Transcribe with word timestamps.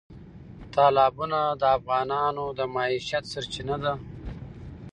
تالابونه 0.73 1.39
د 1.61 1.63
افغانانو 1.77 2.45
د 2.57 2.59
معیشت 2.75 3.23
سرچینه 3.33 3.75
ده. 3.83 3.93